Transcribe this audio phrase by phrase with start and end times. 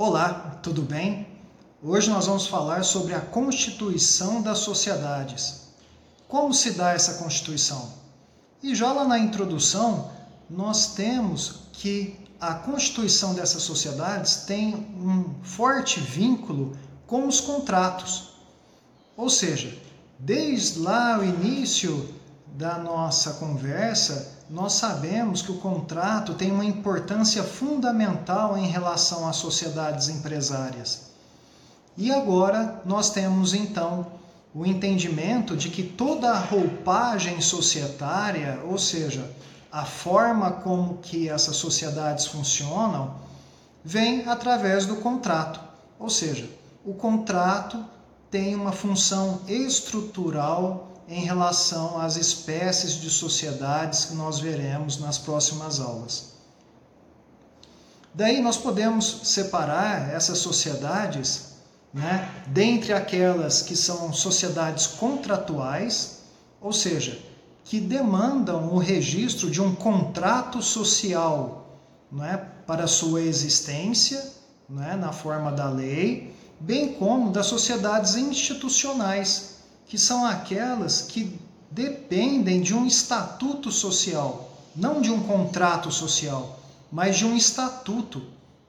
[0.00, 1.26] Olá, tudo bem?
[1.82, 5.62] Hoje nós vamos falar sobre a constituição das sociedades.
[6.28, 7.94] Como se dá essa constituição?
[8.62, 10.08] E já lá na introdução,
[10.48, 18.34] nós temos que a constituição dessas sociedades tem um forte vínculo com os contratos.
[19.16, 19.76] Ou seja,
[20.16, 22.14] desde lá o início
[22.56, 29.36] da nossa conversa, nós sabemos que o contrato tem uma importância fundamental em relação às
[29.36, 31.10] sociedades empresárias.
[31.96, 34.06] E agora nós temos então
[34.54, 39.30] o entendimento de que toda a roupagem societária, ou seja,
[39.70, 43.16] a forma como que essas sociedades funcionam,
[43.84, 45.60] vem através do contrato.
[45.98, 46.48] Ou seja,
[46.84, 47.84] o contrato
[48.30, 55.80] tem uma função estrutural em relação às espécies de sociedades que nós veremos nas próximas
[55.80, 56.34] aulas.
[58.12, 61.54] Daí nós podemos separar essas sociedades
[61.94, 66.18] né, dentre aquelas que são sociedades contratuais,
[66.60, 67.18] ou seja,
[67.64, 72.36] que demandam o registro de um contrato social né,
[72.66, 74.32] para sua existência,
[74.68, 79.57] né, na forma da lei, bem como das sociedades institucionais,
[79.88, 86.60] que são aquelas que dependem de um estatuto social, não de um contrato social,
[86.92, 88.22] mas de um estatuto,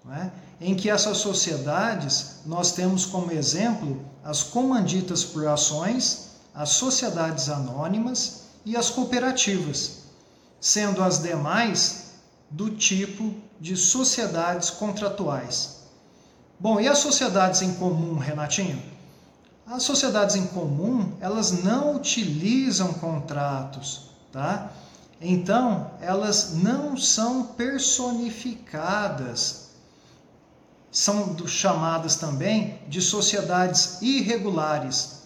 [0.04, 0.32] né?
[0.62, 8.44] em que essas sociedades nós temos como exemplo as comanditas por ações, as sociedades anônimas
[8.66, 10.04] e as cooperativas,
[10.60, 12.12] sendo as demais
[12.50, 15.80] do tipo de sociedades contratuais.
[16.60, 18.82] Bom, e as sociedades em comum, Renatinho?
[19.72, 24.72] As sociedades em comum, elas não utilizam contratos, tá?
[25.22, 29.70] Então, elas não são personificadas.
[30.92, 35.20] São chamadas também de sociedades irregulares.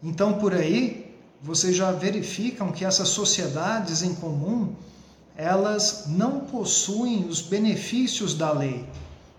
[0.00, 4.72] Então, por aí, vocês já verificam que essas sociedades em comum,
[5.36, 8.88] elas não possuem os benefícios da lei,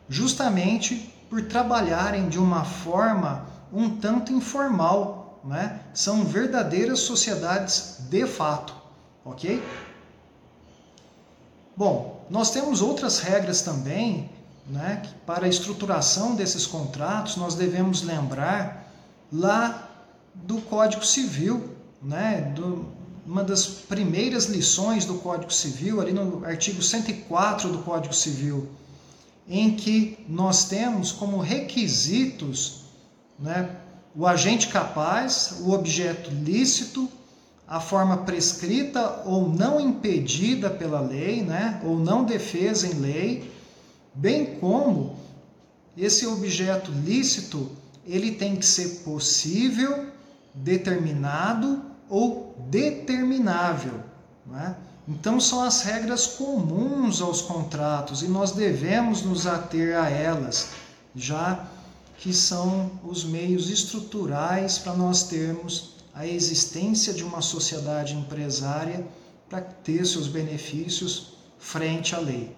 [0.09, 5.79] justamente por trabalharem de uma forma um tanto informal, né?
[5.93, 8.75] São verdadeiras sociedades de fato,
[9.23, 9.63] ok?
[11.75, 14.29] Bom, nós temos outras regras também,
[14.67, 15.01] né?
[15.03, 18.91] Que para a estruturação desses contratos nós devemos lembrar
[19.31, 19.89] lá
[20.33, 22.41] do Código Civil, né?
[22.55, 22.85] Do,
[23.25, 28.69] uma das primeiras lições do Código Civil, ali no artigo 104 do Código Civil,
[29.47, 32.80] em que nós temos como requisitos
[33.41, 33.75] né?
[34.15, 37.09] o agente capaz, o objeto lícito,
[37.67, 41.81] a forma prescrita ou não impedida pela lei, né?
[41.83, 43.51] ou não defesa em lei,
[44.13, 45.15] bem como
[45.97, 47.71] esse objeto lícito
[48.05, 50.07] ele tem que ser possível,
[50.53, 53.93] determinado ou determinável.
[54.45, 54.75] Né?
[55.07, 60.69] Então são as regras comuns aos contratos e nós devemos nos ater a elas,
[61.15, 61.67] já
[62.21, 69.07] que são os meios estruturais para nós termos a existência de uma sociedade empresária
[69.49, 72.55] para ter seus benefícios frente à lei.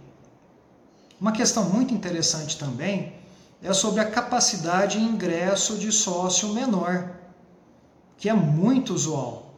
[1.20, 3.14] Uma questão muito interessante também
[3.62, 7.14] é sobre a capacidade de ingresso de sócio menor,
[8.18, 9.56] que é muito usual.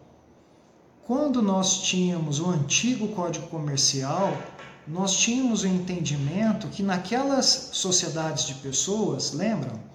[1.04, 4.38] Quando nós tínhamos o antigo Código Comercial,
[4.88, 9.95] nós tínhamos o entendimento que naquelas sociedades de pessoas, lembram?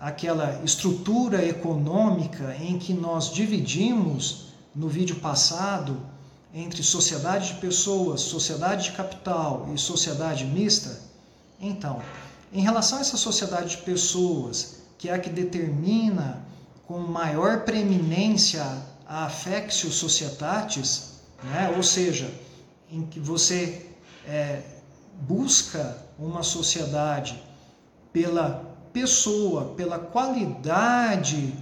[0.00, 6.00] Aquela estrutura econômica em que nós dividimos no vídeo passado
[6.54, 10.98] entre sociedade de pessoas, sociedade de capital e sociedade mista?
[11.60, 12.00] Então,
[12.52, 16.42] em relação a essa sociedade de pessoas, que é a que determina
[16.86, 18.64] com maior preeminência
[19.06, 21.72] a affectio societatis, né?
[21.76, 22.32] ou seja,
[22.90, 23.86] em que você
[24.26, 24.62] é,
[25.20, 27.40] busca uma sociedade
[28.12, 31.54] pela pessoa, pela qualidade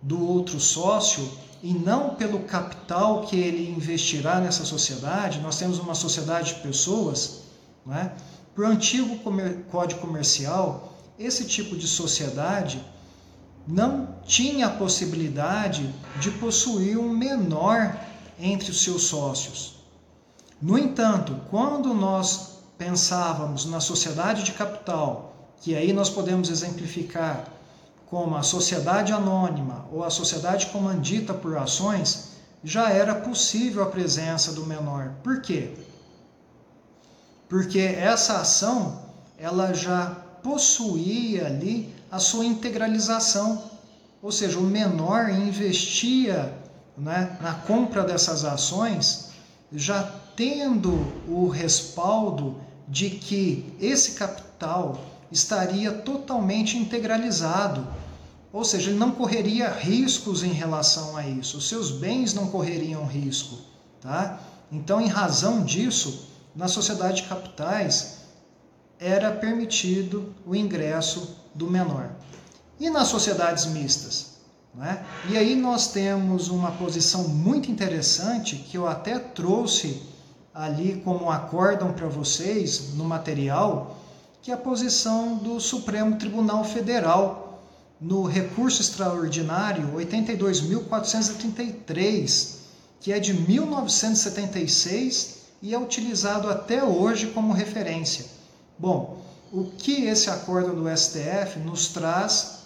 [0.00, 1.28] do outro sócio
[1.62, 7.42] e não pelo capital que ele investirá nessa sociedade, nós temos uma sociedade de pessoas,
[7.86, 8.12] não é?
[8.54, 12.84] Para o antigo comer, Código Comercial, esse tipo de sociedade
[13.66, 15.88] não tinha a possibilidade
[16.20, 17.96] de possuir um menor
[18.38, 19.76] entre os seus sócios.
[20.60, 25.31] No entanto, quando nós pensávamos na sociedade de capital,
[25.62, 27.46] que aí nós podemos exemplificar
[28.10, 32.32] como a sociedade anônima ou a sociedade comandita por ações,
[32.64, 35.12] já era possível a presença do menor.
[35.22, 35.72] Por quê?
[37.48, 39.02] Porque essa ação
[39.38, 40.06] ela já
[40.42, 43.62] possuía ali a sua integralização,
[44.20, 46.52] ou seja, o menor investia
[46.98, 49.30] né, na compra dessas ações,
[49.72, 50.02] já
[50.36, 50.90] tendo
[51.28, 57.86] o respaldo de que esse capital estaria totalmente integralizado,
[58.52, 63.06] ou seja, ele não correria riscos em relação a isso, os seus bens não correriam
[63.06, 63.56] risco,
[64.00, 64.38] tá?
[64.70, 68.18] Então, em razão disso, na sociedade de capitais
[68.98, 72.10] era permitido o ingresso do menor.
[72.78, 74.32] E nas sociedades mistas?
[74.74, 75.04] Né?
[75.28, 80.02] E aí nós temos uma posição muito interessante que eu até trouxe
[80.54, 83.96] ali como acórdão para vocês no material,
[84.42, 87.62] que é a posição do Supremo Tribunal Federal
[88.00, 92.56] no recurso extraordinário 82.433,
[93.00, 98.26] que é de 1976 e é utilizado até hoje como referência.
[98.76, 99.22] Bom,
[99.52, 102.62] o que esse acórdão do STF nos traz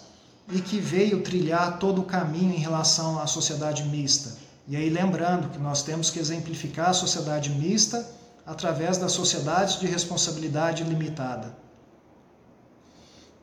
[0.51, 4.35] e que veio trilhar todo o caminho em relação à sociedade mista?
[4.67, 8.03] E aí lembrando que nós temos que exemplificar a sociedade mista
[8.47, 11.66] através das sociedades de responsabilidade limitada.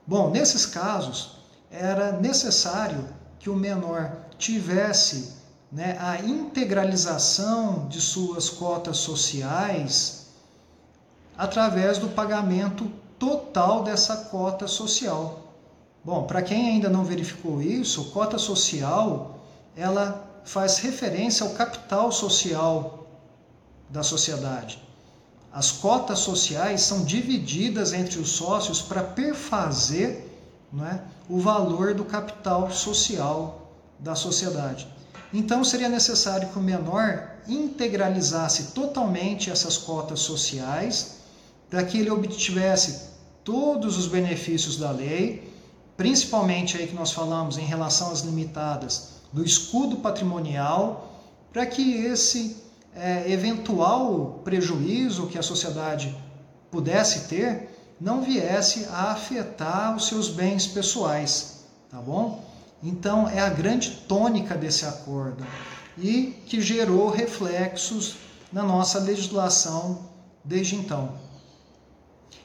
[0.06, 1.38] Bom, nesses casos,
[1.70, 3.08] era necessário
[3.38, 5.34] que o menor tivesse
[5.72, 10.26] né, a integralização de suas cotas sociais
[11.36, 15.40] através do pagamento total dessa cota social.
[16.04, 19.38] Bom, para quem ainda não verificou isso, cota social
[19.76, 23.06] ela faz referência ao capital social
[23.88, 24.82] da sociedade.
[25.54, 30.28] As cotas sociais são divididas entre os sócios para perfazer
[30.82, 30.98] é,
[31.28, 33.70] o valor do capital social
[34.00, 34.88] da sociedade.
[35.32, 41.18] Então seria necessário que o menor integralizasse totalmente essas cotas sociais
[41.70, 43.10] para que ele obtivesse
[43.44, 45.54] todos os benefícios da lei,
[45.96, 51.22] principalmente aí que nós falamos em relação às limitadas do escudo patrimonial,
[51.52, 52.63] para que esse
[52.94, 56.16] é, eventual prejuízo que a sociedade
[56.70, 57.70] pudesse ter
[58.00, 62.44] não viesse a afetar os seus bens pessoais, tá bom?
[62.82, 65.44] Então é a grande tônica desse acordo
[65.96, 68.16] e que gerou reflexos
[68.52, 70.10] na nossa legislação
[70.44, 71.14] desde então.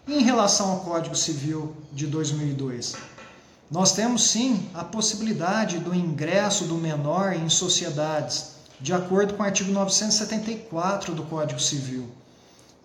[0.08, 2.96] Em relação ao Código Civil de 2002,
[3.70, 9.46] nós temos sim a possibilidade do ingresso do menor em sociedades, de acordo com o
[9.46, 12.08] artigo 974 do Código Civil.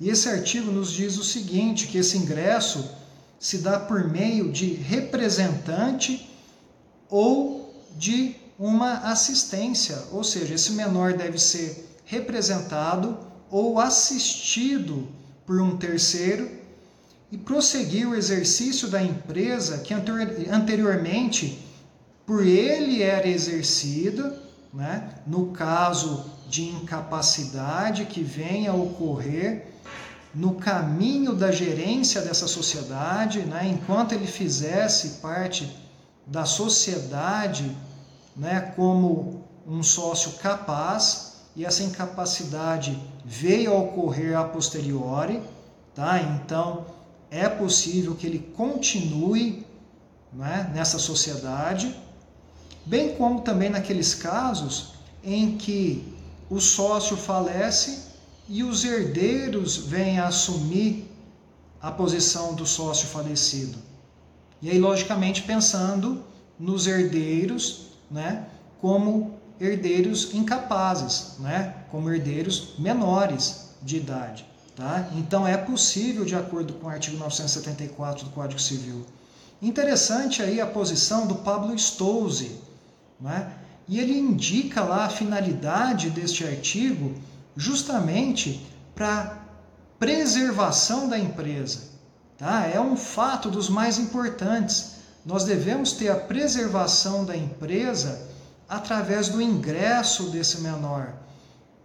[0.00, 2.84] E esse artigo nos diz o seguinte, que esse ingresso
[3.38, 6.28] se dá por meio de representante
[7.08, 13.18] ou de uma assistência, ou seja, esse menor deve ser representado
[13.50, 15.08] ou assistido
[15.46, 16.50] por um terceiro
[17.30, 21.58] e prosseguir o exercício da empresa que anteriormente
[22.26, 24.42] por ele era exercida,
[24.74, 29.68] né, no caso de incapacidade que venha a ocorrer
[30.34, 35.74] no caminho da gerência dessa sociedade, né, enquanto ele fizesse parte
[36.26, 37.70] da sociedade
[38.36, 45.40] né, como um sócio capaz e essa incapacidade veio a ocorrer a posteriori,
[45.94, 46.20] tá?
[46.20, 46.86] Então,
[47.30, 49.64] é possível que ele continue
[50.32, 51.94] né, nessa sociedade,
[52.86, 56.14] bem como também naqueles casos em que
[56.50, 58.04] o sócio falece
[58.48, 61.10] e os herdeiros vêm a assumir
[61.80, 63.78] a posição do sócio falecido.
[64.60, 66.22] E aí, logicamente, pensando
[66.58, 68.46] nos herdeiros, né,
[68.80, 74.46] como herdeiros incapazes, né, como herdeiros menores de idade.
[74.74, 75.08] Tá?
[75.14, 79.06] Então é possível, de acordo com o artigo 974 do Código Civil.
[79.62, 82.58] Interessante aí a posição do Pablo Stouze,
[83.20, 83.52] né?
[83.86, 87.14] e ele indica lá a finalidade deste artigo
[87.56, 89.38] justamente para
[89.98, 91.94] preservação da empresa.
[92.38, 92.66] Tá?
[92.66, 94.94] É um fato dos mais importantes.
[95.24, 98.28] Nós devemos ter a preservação da empresa
[98.68, 101.14] através do ingresso desse menor.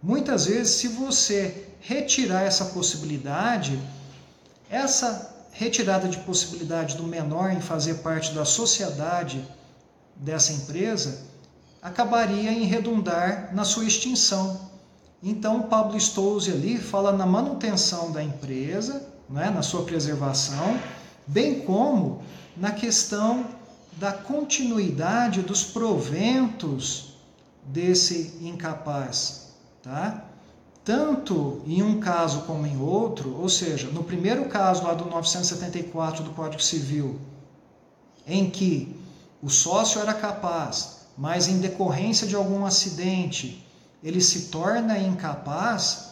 [0.02, 3.78] Muitas vezes, se você retirar essa possibilidade,
[4.70, 9.44] essa retirada de possibilidade do menor em fazer parte da sociedade
[10.20, 11.26] dessa empresa
[11.82, 14.68] acabaria em redundar na sua extinção.
[15.22, 20.78] Então, Pablo Stouze ali fala na manutenção da empresa, né, na sua preservação,
[21.26, 22.22] bem como
[22.56, 23.46] na questão
[23.96, 27.14] da continuidade dos proventos
[27.66, 30.24] desse incapaz, tá?
[30.84, 36.24] tanto em um caso como em outro, ou seja, no primeiro caso lá do 974
[36.24, 37.18] do Código Civil,
[38.26, 38.99] em que
[39.42, 43.66] o sócio era capaz, mas em decorrência de algum acidente
[44.02, 46.10] ele se torna incapaz,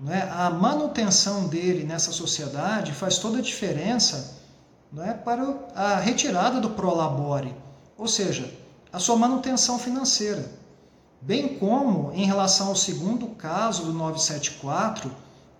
[0.00, 4.38] né, a manutenção dele nessa sociedade faz toda a diferença
[4.92, 7.54] né, para a retirada do prolabore,
[7.96, 8.52] ou seja,
[8.92, 10.50] a sua manutenção financeira.
[11.20, 15.10] Bem como em relação ao segundo caso do 974,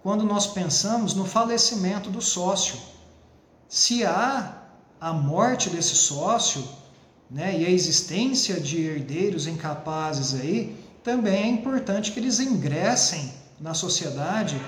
[0.02, 2.78] quando nós pensamos no falecimento do sócio.
[3.68, 4.62] Se há
[5.00, 6.64] a morte desse sócio
[7.30, 13.75] né, e a existência de herdeiros incapazes aí, também é importante que eles ingressem na
[13.75, 14.61] sociedade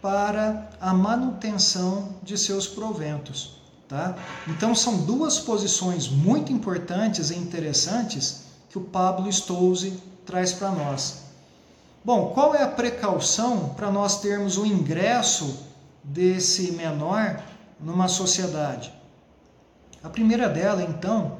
[0.00, 3.62] para a manutenção de seus proventos.
[3.88, 4.16] Tá?
[4.48, 11.24] Então são duas posições muito importantes e interessantes que o Pablo Stouze traz para nós.
[12.04, 15.64] Bom, qual é a precaução para nós termos o ingresso
[16.02, 17.42] desse menor
[17.80, 18.92] numa sociedade?
[20.02, 21.38] A primeira dela, então,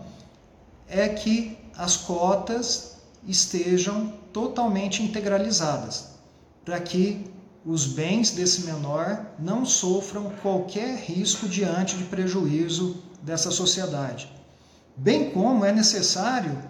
[0.89, 6.09] é que as cotas estejam totalmente integralizadas,
[6.65, 7.25] para que
[7.65, 14.31] os bens desse menor não sofram qualquer risco diante de prejuízo dessa sociedade.
[14.97, 16.63] Bem como é necessário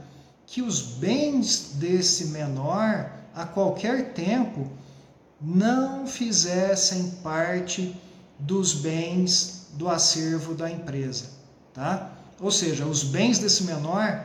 [0.46, 4.68] que os bens desse menor, a qualquer tempo,
[5.40, 7.94] não fizessem parte
[8.38, 11.26] dos bens do acervo da empresa,
[11.72, 12.13] tá?
[12.44, 14.22] Ou seja, os bens desse menor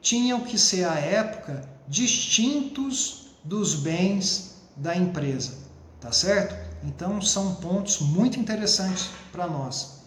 [0.00, 5.58] tinham que ser à época distintos dos bens da empresa,
[6.00, 6.56] tá certo?
[6.82, 9.98] Então são pontos muito interessantes para nós.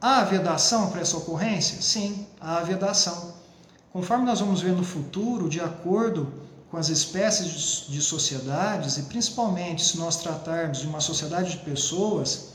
[0.00, 1.80] Há vedação para essa ocorrência?
[1.80, 3.32] Sim, há vedação.
[3.92, 6.32] Conforme nós vamos ver no futuro, de acordo
[6.68, 12.54] com as espécies de sociedades, e principalmente se nós tratarmos de uma sociedade de pessoas,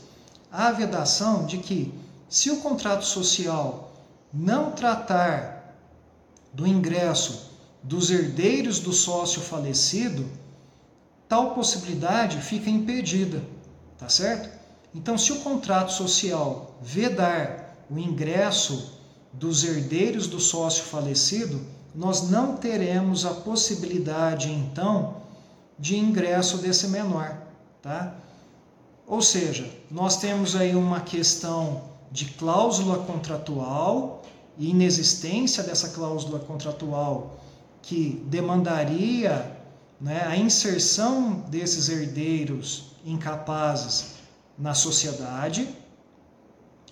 [0.52, 1.94] há vedação de que,
[2.28, 3.92] se o contrato social
[4.34, 5.76] não tratar
[6.52, 10.26] do ingresso dos herdeiros do sócio falecido,
[11.28, 13.42] tal possibilidade fica impedida,
[13.96, 14.48] tá certo?
[14.94, 18.98] Então, se o contrato social vedar o ingresso
[19.32, 21.60] dos herdeiros do sócio falecido,
[21.94, 25.22] nós não teremos a possibilidade então
[25.78, 27.36] de ingresso desse menor,
[27.82, 28.14] tá?
[29.06, 34.22] Ou seja, nós temos aí uma questão de cláusula contratual
[34.56, 37.40] e inexistência dessa cláusula contratual
[37.82, 39.58] que demandaria
[40.00, 44.12] né, a inserção desses herdeiros incapazes
[44.56, 45.68] na sociedade.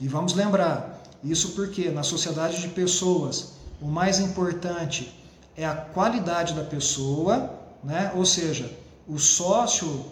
[0.00, 5.16] E vamos lembrar, isso porque na sociedade de pessoas, o mais importante
[5.56, 8.10] é a qualidade da pessoa, né?
[8.16, 8.76] ou seja,
[9.06, 10.04] o sócio,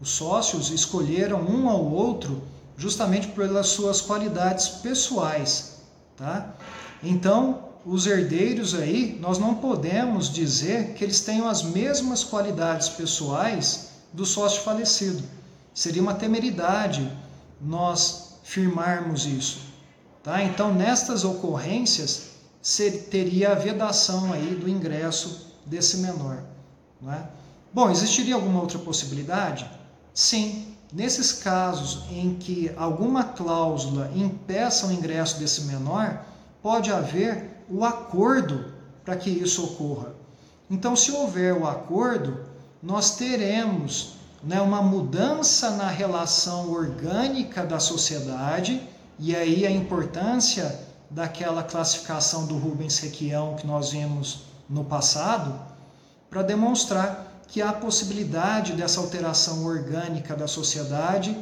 [0.00, 5.78] os sócios escolheram um ao outro justamente pelas suas qualidades pessoais.
[6.16, 6.54] Tá?
[7.02, 13.88] Então, os herdeiros aí, nós não podemos dizer que eles tenham as mesmas qualidades pessoais
[14.12, 15.22] do sócio falecido.
[15.74, 17.10] Seria uma temeridade
[17.60, 19.58] nós firmarmos isso.
[20.22, 20.42] Tá?
[20.42, 22.30] Então, nestas ocorrências,
[23.10, 26.42] teria a vedação aí do ingresso desse menor.
[27.00, 27.28] Não é?
[27.72, 29.68] Bom, existiria alguma outra possibilidade?
[30.14, 30.73] Sim.
[30.94, 36.24] Nesses casos em que alguma cláusula impeça o ingresso desse menor,
[36.62, 38.72] pode haver o acordo
[39.04, 40.14] para que isso ocorra.
[40.70, 42.44] Então, se houver o acordo,
[42.80, 48.80] nós teremos né, uma mudança na relação orgânica da sociedade
[49.18, 50.78] e aí a importância
[51.10, 55.58] daquela classificação do Rubens Requião que nós vimos no passado,
[56.30, 61.36] para demonstrar que há possibilidade dessa alteração orgânica da sociedade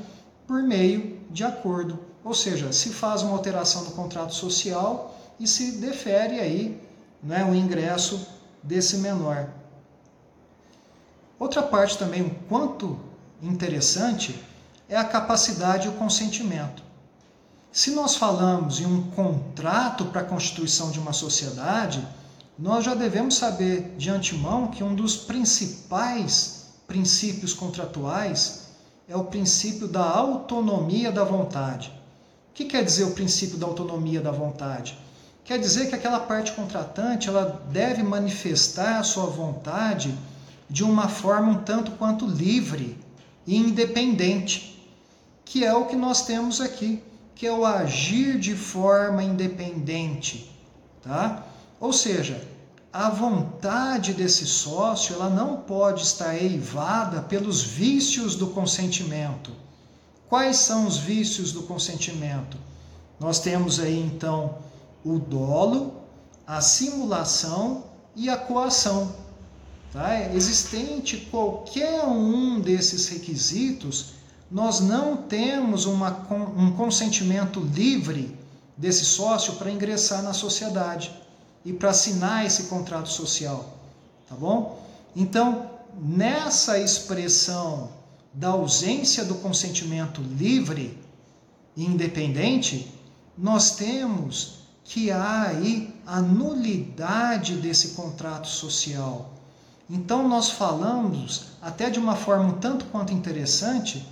[0.46, 1.98] por meio de acordo.
[2.24, 6.80] Ou seja, se faz uma alteração no contrato social e se defere aí
[7.22, 8.26] né, o ingresso
[8.62, 9.48] desse menor.
[11.38, 12.98] Outra parte também, um quanto
[13.42, 14.40] interessante,
[14.88, 16.82] é a capacidade e o consentimento.
[17.72, 22.06] Se nós falamos em um contrato para a constituição de uma sociedade,
[22.58, 28.68] nós já devemos saber de antemão que um dos principais princípios contratuais
[29.08, 31.88] é o princípio da autonomia da vontade.
[32.50, 34.98] O que quer dizer o princípio da autonomia da vontade?
[35.44, 40.14] Quer dizer que aquela parte contratante ela deve manifestar a sua vontade
[40.68, 42.98] de uma forma um tanto quanto livre
[43.46, 44.86] e independente,
[45.44, 47.02] que é o que nós temos aqui
[47.42, 50.48] que é o agir de forma independente,
[51.02, 51.44] tá?
[51.82, 52.40] Ou seja,
[52.92, 59.50] a vontade desse sócio ela não pode estar eivada pelos vícios do consentimento.
[60.28, 62.56] Quais são os vícios do consentimento?
[63.18, 64.58] Nós temos aí então
[65.04, 66.02] o dolo,
[66.46, 67.82] a simulação
[68.14, 69.16] e a coação.
[69.92, 70.32] Tá?
[70.32, 74.12] Existente qualquer um desses requisitos,
[74.48, 78.38] nós não temos uma, um consentimento livre
[78.76, 81.21] desse sócio para ingressar na sociedade
[81.64, 83.76] e para assinar esse contrato social,
[84.28, 84.82] tá bom?
[85.14, 87.90] Então, nessa expressão
[88.32, 90.98] da ausência do consentimento livre
[91.76, 92.92] e independente,
[93.36, 99.30] nós temos que há aí a nulidade desse contrato social.
[99.88, 104.06] Então, nós falamos, até de uma forma um tanto quanto interessante,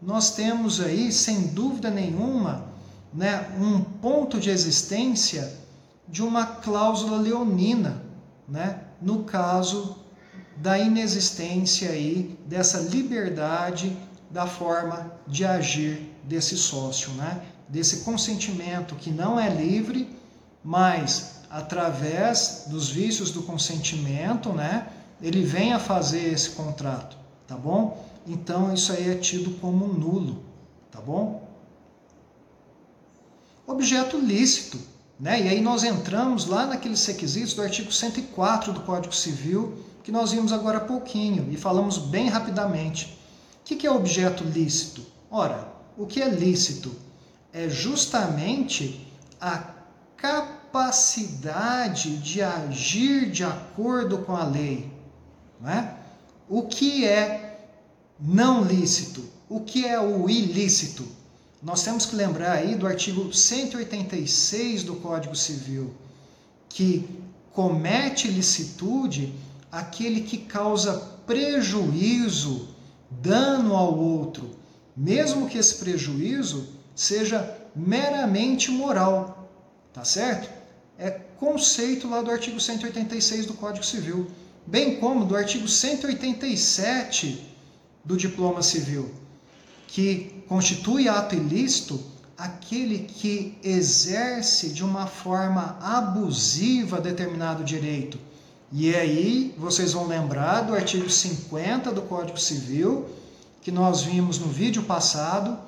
[0.00, 2.64] nós temos aí, sem dúvida nenhuma,
[3.12, 5.65] né, um ponto de existência
[6.08, 8.02] de uma cláusula leonina,
[8.48, 8.80] né?
[9.00, 9.96] no caso
[10.56, 13.96] da inexistência aí dessa liberdade
[14.30, 17.42] da forma de agir desse sócio, né?
[17.68, 20.16] desse consentimento que não é livre,
[20.62, 24.88] mas através dos vícios do consentimento, né,
[25.20, 28.04] ele vem a fazer esse contrato, tá bom?
[28.26, 30.42] Então isso aí é tido como nulo,
[30.90, 31.48] tá bom?
[33.66, 34.78] Objeto lícito
[35.18, 35.42] né?
[35.42, 40.32] E aí nós entramos lá naqueles requisitos do artigo 104 do Código Civil, que nós
[40.32, 43.18] vimos agora há pouquinho e falamos bem rapidamente.
[43.60, 45.04] O que é objeto lícito?
[45.30, 46.94] Ora, o que é lícito?
[47.52, 49.74] É justamente a
[50.16, 54.92] capacidade de agir de acordo com a lei.
[55.60, 55.96] Não é?
[56.48, 57.70] O que é
[58.20, 59.24] não lícito?
[59.48, 61.06] O que é o ilícito?
[61.62, 65.94] Nós temos que lembrar aí do artigo 186 do Código Civil,
[66.68, 67.08] que
[67.52, 69.34] comete licitude
[69.72, 70.94] aquele que causa
[71.26, 72.68] prejuízo,
[73.10, 74.50] dano ao outro,
[74.96, 79.50] mesmo que esse prejuízo seja meramente moral,
[79.92, 80.50] tá certo?
[80.98, 84.30] É conceito lá do artigo 186 do Código Civil,
[84.66, 87.46] bem como do artigo 187
[88.04, 89.10] do Diploma Civil
[89.86, 92.00] que constitui ato ilícito
[92.36, 98.18] aquele que exerce de uma forma abusiva determinado direito.
[98.70, 103.08] E aí vocês vão lembrar do artigo 50 do Código Civil,
[103.62, 105.58] que nós vimos no vídeo passado,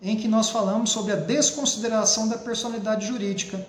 [0.00, 3.66] em que nós falamos sobre a desconsideração da personalidade jurídica.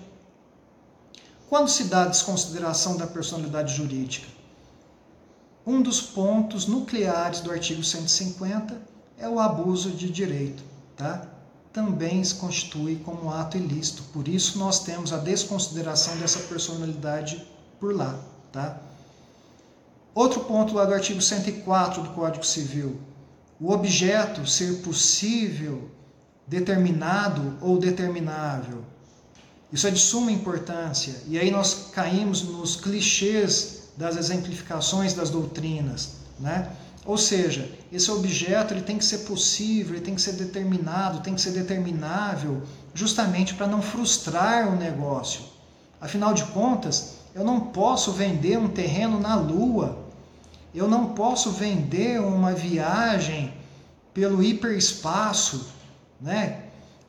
[1.48, 4.28] Quando se dá a desconsideração da personalidade jurídica?
[5.66, 8.93] Um dos pontos nucleares do artigo 150
[9.24, 10.62] é o abuso de direito,
[10.96, 11.26] tá?
[11.72, 14.02] Também se constitui como ato ilícito.
[14.12, 17.42] Por isso nós temos a desconsideração dessa personalidade
[17.80, 18.18] por lá,
[18.52, 18.78] tá?
[20.14, 23.00] Outro ponto lá do artigo 104 do Código Civil.
[23.58, 25.90] O objeto ser possível,
[26.46, 28.84] determinado ou determinável.
[29.72, 31.14] Isso é de suma importância.
[31.26, 36.70] E aí nós caímos nos clichês das exemplificações das doutrinas, né?
[37.06, 41.34] Ou seja, esse objeto ele tem que ser possível, ele tem que ser determinado, tem
[41.34, 42.62] que ser determinável,
[42.94, 45.42] justamente para não frustrar o negócio.
[46.00, 49.98] Afinal de contas, eu não posso vender um terreno na Lua,
[50.74, 53.52] eu não posso vender uma viagem
[54.14, 55.68] pelo hiperespaço,
[56.20, 56.62] né?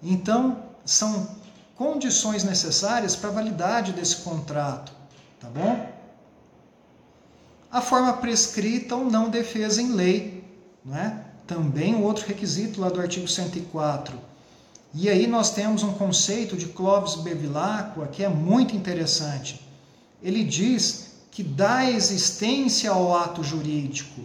[0.04, 1.28] Então, são
[1.76, 4.92] condições necessárias para a validade desse contrato,
[5.40, 5.95] tá bom?
[7.76, 10.42] A forma prescrita ou não defesa em lei.
[10.86, 11.26] Não é?
[11.46, 14.18] Também outro requisito lá do artigo 104.
[14.94, 19.62] E aí nós temos um conceito de Clovis Bevilacqua que é muito interessante.
[20.24, 24.22] Ele diz que dá existência ao ato jurídico.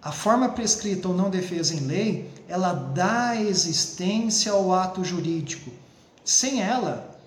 [0.00, 5.70] A forma prescrita ou não defesa em lei, ela dá existência ao ato jurídico.
[6.24, 7.18] Sem ela,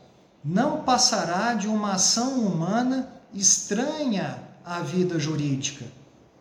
[0.43, 5.85] não passará de uma ação humana estranha a vida jurídica.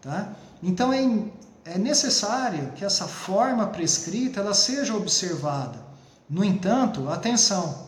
[0.01, 0.33] Tá?
[0.63, 1.05] Então é,
[1.65, 5.79] é necessário que essa forma prescrita ela seja observada.
[6.29, 7.87] No entanto, atenção,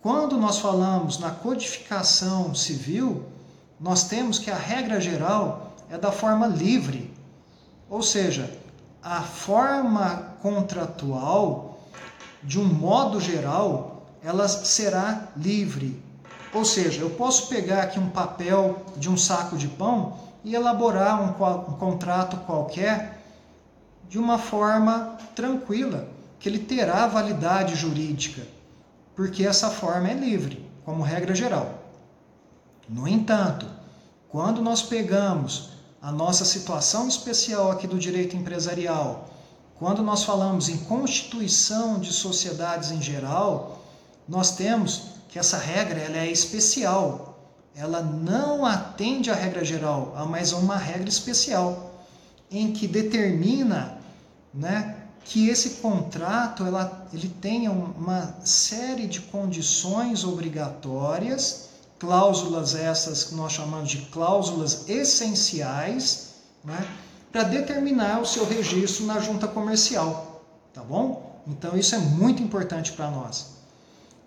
[0.00, 3.24] quando nós falamos na codificação civil,
[3.78, 7.12] nós temos que a regra geral é da forma livre,
[7.88, 8.50] ou seja,
[9.02, 11.86] a forma contratual,
[12.42, 16.01] de um modo geral, ela será livre,
[16.54, 21.22] ou seja, eu posso pegar aqui um papel de um saco de pão e elaborar
[21.22, 23.22] um, um contrato qualquer
[24.08, 28.46] de uma forma tranquila, que ele terá validade jurídica,
[29.16, 31.78] porque essa forma é livre, como regra geral.
[32.88, 33.66] No entanto,
[34.28, 35.70] quando nós pegamos
[36.02, 39.30] a nossa situação especial aqui do direito empresarial,
[39.78, 43.78] quando nós falamos em constituição de sociedades em geral,
[44.28, 47.38] nós temos que essa regra ela é especial.
[47.74, 51.90] Ela não atende à regra geral, a uma regra especial,
[52.50, 53.96] em que determina
[54.52, 63.34] né, que esse contrato ela, ele tenha uma série de condições obrigatórias cláusulas essas que
[63.34, 66.86] nós chamamos de cláusulas essenciais, né,
[67.30, 70.42] para determinar o seu registro na junta comercial,
[70.74, 71.40] tá bom?
[71.46, 73.51] Então isso é muito importante para nós.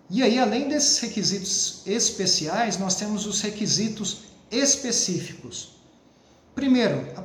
[0.08, 4.18] E aí, além desses requisitos especiais, nós temos os requisitos
[4.50, 5.70] específicos.
[6.54, 7.22] Primeiro, a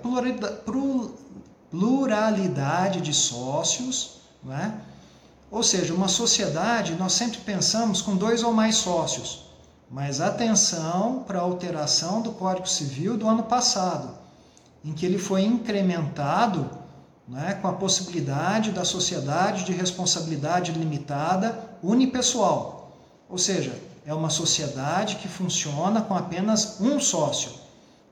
[1.70, 4.82] pluralidade de sócios, né?
[5.52, 9.44] ou seja, uma sociedade nós sempre pensamos com dois ou mais sócios.
[9.90, 14.18] Mas atenção para a alteração do Código Civil do ano passado,
[14.84, 16.81] em que ele foi incrementado
[17.32, 22.92] né, com a possibilidade da sociedade de responsabilidade limitada unipessoal.
[23.30, 23.74] Ou seja,
[24.06, 27.54] é uma sociedade que funciona com apenas um sócio.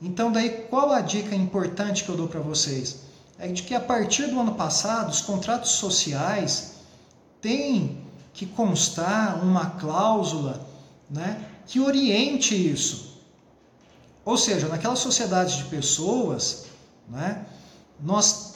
[0.02, 3.02] Então, daí qual a dica importante que eu dou para vocês?
[3.38, 6.76] É de que a partir do ano passado, os contratos sociais
[7.42, 7.98] têm
[8.34, 10.66] que constar uma cláusula
[11.10, 13.18] né, que oriente isso.
[14.24, 16.68] Ou seja, naquela sociedade de pessoas,
[17.10, 17.46] né,
[18.00, 18.49] nós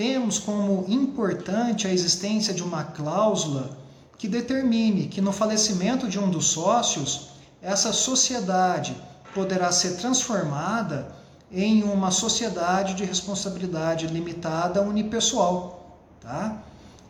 [0.00, 3.76] temos como importante a existência de uma cláusula
[4.16, 8.96] que determine que no falecimento de um dos sócios, essa sociedade
[9.34, 11.14] poderá ser transformada
[11.52, 16.62] em uma sociedade de responsabilidade limitada unipessoal, tá?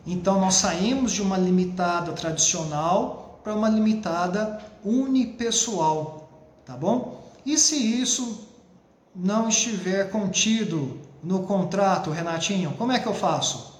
[0.05, 6.29] Então nós saímos de uma limitada tradicional para uma limitada unipessoal,
[6.65, 7.23] tá bom?
[7.45, 8.49] E se isso
[9.15, 13.79] não estiver contido no contrato, Renatinho, como é que eu faço?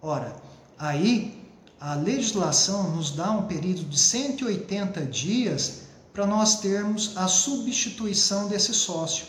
[0.00, 0.34] Ora,
[0.78, 1.40] aí
[1.80, 8.74] a legislação nos dá um período de 180 dias para nós termos a substituição desse
[8.74, 9.26] sócio.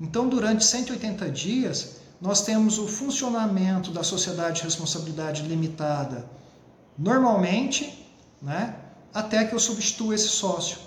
[0.00, 6.28] Então, durante 180 dias, nós temos o funcionamento da sociedade de responsabilidade limitada
[6.96, 8.06] normalmente,
[8.42, 8.76] né?
[9.12, 10.78] até que eu substitua esse sócio.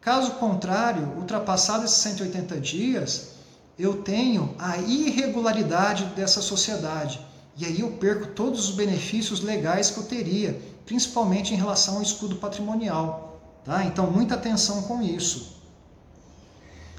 [0.00, 3.32] Caso contrário, ultrapassado esses 180 dias,
[3.78, 7.24] eu tenho a irregularidade dessa sociedade.
[7.56, 12.02] E aí eu perco todos os benefícios legais que eu teria, principalmente em relação ao
[12.02, 13.40] escudo patrimonial.
[13.64, 13.84] Tá?
[13.84, 15.58] Então, muita atenção com isso.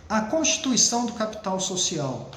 [0.07, 2.29] A constituição do capital social.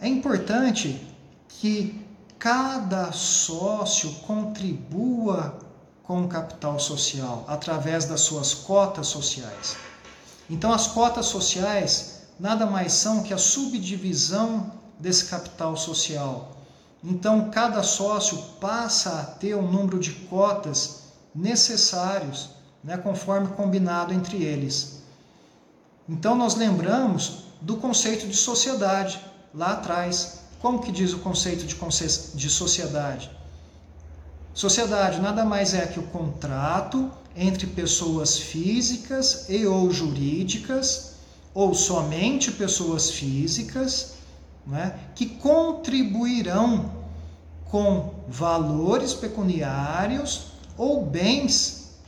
[0.00, 1.00] É importante
[1.48, 2.04] que
[2.38, 5.58] cada sócio contribua
[6.02, 9.76] com o capital social através das suas cotas sociais.
[10.50, 16.56] Então, as cotas sociais nada mais são que a subdivisão desse capital social.
[17.02, 21.02] Então, cada sócio passa a ter o número de cotas
[21.34, 22.50] necessários,
[22.82, 25.02] né, conforme combinado entre eles.
[26.08, 29.20] Então, nós lembramos do conceito de sociedade
[29.54, 30.40] lá atrás.
[30.60, 31.76] Como que diz o conceito de,
[32.36, 33.30] de sociedade?
[34.54, 41.11] Sociedade nada mais é que o contrato entre pessoas físicas e ou jurídicas,
[41.54, 44.14] ou somente pessoas físicas,
[44.66, 47.02] né, que contribuirão
[47.64, 51.98] com valores pecuniários ou bens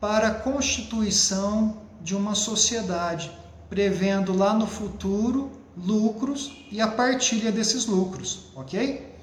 [0.00, 3.30] para a constituição de uma sociedade,
[3.68, 9.14] prevendo lá no futuro lucros e a partilha desses lucros, ok?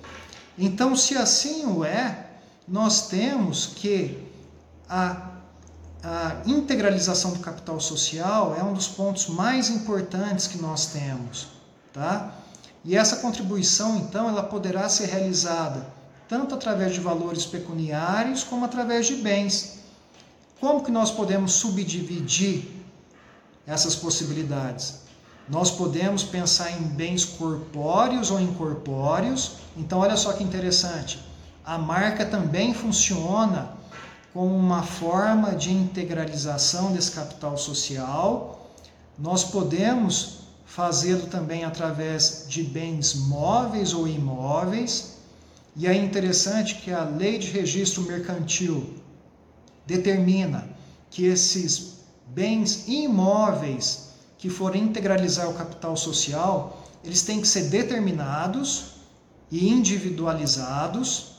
[0.57, 2.27] Então, se assim o é,
[2.67, 4.17] nós temos que
[4.89, 5.26] a,
[6.09, 11.47] a integralização do capital social é um dos pontos mais importantes que nós temos,
[11.91, 12.33] tá?
[12.85, 15.85] E essa contribuição, então, ela poderá ser realizada
[16.29, 19.79] tanto através de valores pecuniários como através de bens.
[20.61, 22.69] Como que nós podemos subdividir
[23.65, 24.99] essas possibilidades?
[25.49, 29.57] Nós podemos pensar em bens corpóreos ou incorpóreos.
[29.75, 31.19] Então, olha só que interessante
[31.65, 33.76] a marca também funciona
[34.37, 38.69] como uma forma de integralização desse capital social.
[39.17, 45.15] Nós podemos fazê-lo também através de bens móveis ou imóveis.
[45.75, 49.01] E é interessante que a Lei de Registro Mercantil
[49.87, 50.69] determina
[51.09, 51.93] que esses
[52.27, 58.97] bens imóveis que forem integralizar o capital social, eles têm que ser determinados
[59.49, 61.36] e individualizados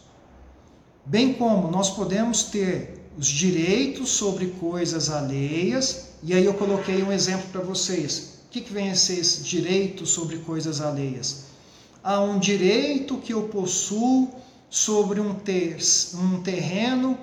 [1.09, 7.11] bem como nós podemos ter os direitos sobre coisas alheias, e aí eu coloquei um
[7.11, 11.45] exemplo para vocês, O que, que vem a ser esse direito sobre coisas alheias?
[12.03, 14.31] Há um direito que eu possuo
[14.71, 15.77] sobre um, ter,
[16.15, 17.19] um terreno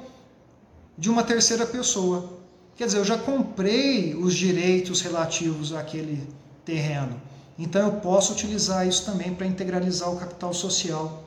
[0.95, 2.29] de uma terceira pessoa.
[2.77, 6.27] Quer dizer, eu já comprei os direitos relativos àquele
[6.63, 7.19] terreno.
[7.57, 11.24] Então eu posso utilizar isso também para integralizar o capital social.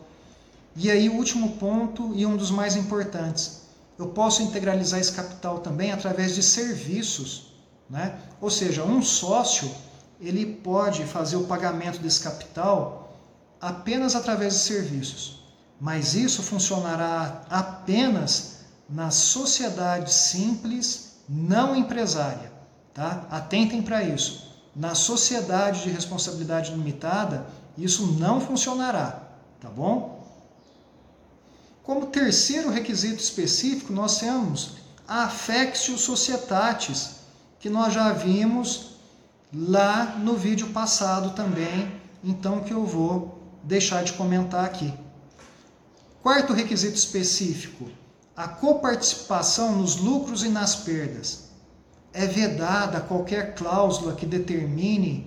[0.81, 3.63] E aí o último ponto e um dos mais importantes,
[3.99, 7.53] eu posso integralizar esse capital também através de serviços,
[7.91, 8.17] né?
[8.41, 9.69] Ou seja, um sócio
[10.21, 13.13] ele pode fazer o pagamento desse capital
[13.61, 15.41] apenas através de serviços,
[15.81, 22.53] mas isso funcionará apenas na sociedade simples não empresária,
[22.95, 23.27] tá?
[23.33, 24.47] Atentem para isso.
[24.77, 29.23] Na sociedade de responsabilidade limitada, isso não funcionará,
[29.61, 30.18] tá bom?
[31.89, 34.73] Como terceiro requisito específico, nós temos
[35.09, 37.13] a affectio societatis,
[37.59, 38.99] que nós já vimos
[39.51, 41.91] lá no vídeo passado também,
[42.23, 44.93] então que eu vou deixar de comentar aqui.
[46.23, 47.89] Quarto requisito específico,
[48.37, 51.45] a coparticipação nos lucros e nas perdas
[52.13, 55.27] é vedada qualquer cláusula que determine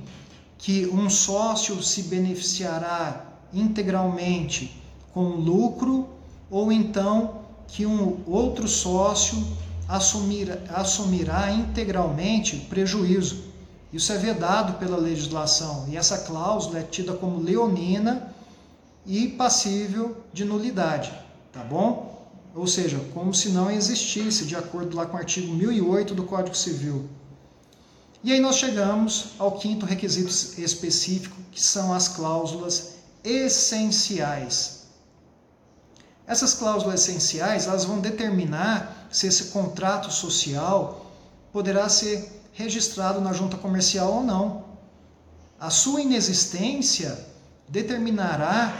[0.59, 4.79] que um sócio se beneficiará integralmente
[5.11, 6.20] com lucro
[6.51, 9.43] ou então que um outro sócio
[9.87, 13.45] assumirá, assumirá integralmente prejuízo.
[13.91, 18.31] Isso é vedado pela legislação e essa cláusula é tida como leonina
[19.05, 21.11] e passível de nulidade,
[21.51, 22.11] tá bom?
[22.53, 26.55] ou seja, como se não existisse, de acordo lá com o artigo 1008 do Código
[26.55, 27.09] Civil.
[28.23, 34.80] E aí nós chegamos ao quinto requisito específico, que são as cláusulas essenciais.
[36.27, 41.11] Essas cláusulas essenciais, elas vão determinar se esse contrato social
[41.51, 44.63] poderá ser registrado na junta comercial ou não.
[45.59, 47.17] A sua inexistência
[47.67, 48.73] determinará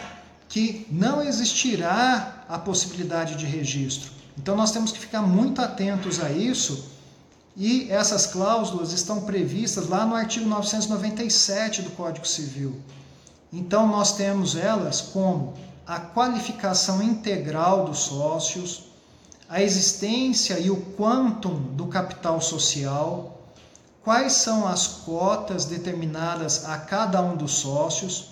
[0.47, 4.11] que não existirá a possibilidade de registro.
[4.37, 6.91] Então nós temos que ficar muito atentos a isso
[7.55, 12.79] e essas cláusulas estão previstas lá no artigo 997 do Código Civil.
[13.51, 15.53] Então nós temos elas como
[15.91, 18.83] a qualificação integral dos sócios,
[19.49, 23.41] a existência e o quantum do capital social,
[24.01, 28.29] quais são as cotas determinadas a cada um dos sócios,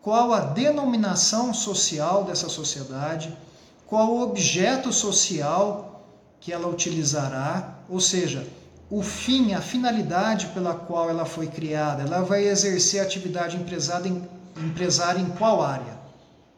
[0.00, 3.36] qual a denominação social dessa sociedade,
[3.84, 6.06] qual o objeto social
[6.38, 8.46] que ela utilizará, ou seja,
[8.88, 14.22] o fim, a finalidade pela qual ela foi criada, ela vai exercer atividade empresária em,
[14.56, 16.00] empresária em qual área,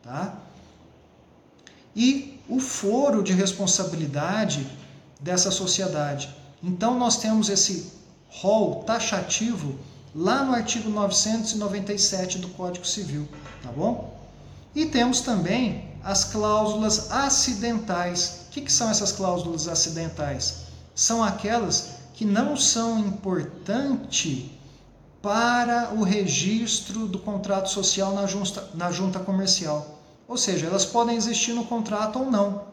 [0.04, 0.36] tá?
[1.96, 4.66] E o foro de responsabilidade
[5.18, 6.28] dessa sociedade.
[6.62, 7.92] Então nós temos esse
[8.28, 9.78] rol taxativo
[10.14, 13.26] lá no artigo 997 do Código Civil,
[13.62, 14.14] tá bom?
[14.74, 18.46] E temos também as cláusulas acidentais.
[18.46, 20.64] O que, que são essas cláusulas acidentais?
[20.94, 24.50] São aquelas que não são importantes
[25.22, 29.93] para o registro do contrato social na junta, na junta comercial.
[30.26, 32.64] Ou seja, elas podem existir no contrato ou não.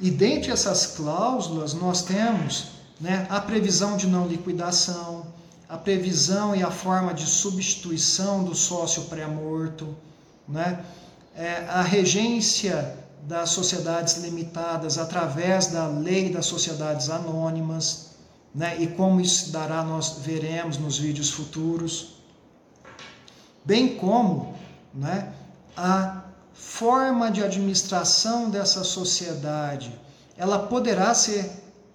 [0.00, 2.68] E dentre essas cláusulas, nós temos
[3.00, 5.26] né, a previsão de não liquidação,
[5.68, 9.96] a previsão e a forma de substituição do sócio pré-morto,
[10.46, 10.84] né?
[11.34, 18.12] É, a regência das sociedades limitadas através da lei das sociedades anônimas,
[18.54, 18.76] né?
[18.80, 22.14] e como isso dará, nós veremos nos vídeos futuros,
[23.64, 24.54] bem como
[24.94, 25.32] né?
[25.76, 26.22] a
[26.56, 29.98] forma de administração dessa sociedade,
[30.36, 31.50] ela poderá ser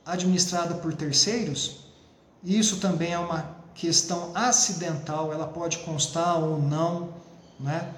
[0.05, 1.81] administrada por terceiros?
[2.43, 7.09] Isso também é uma questão acidental, ela pode constar ou não,
[7.59, 7.93] né?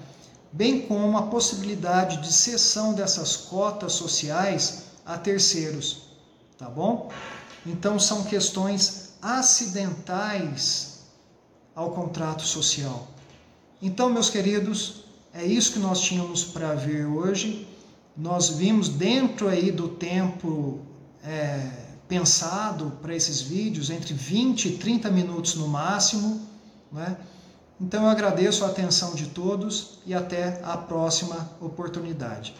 [0.54, 6.02] bem como a possibilidade de cessão dessas cotas sociais a terceiros,
[6.56, 7.10] tá bom?
[7.66, 11.00] Então são questões acidentais
[11.74, 13.08] ao contrato social.
[13.82, 15.03] Então, meus queridos,
[15.34, 17.66] é isso que nós tínhamos para ver hoje.
[18.16, 20.80] Nós vimos dentro aí do tempo
[21.24, 21.70] é,
[22.06, 26.40] pensado para esses vídeos, entre 20 e 30 minutos no máximo.
[26.92, 27.16] Né?
[27.80, 32.54] Então eu agradeço a atenção de todos e até a próxima oportunidade.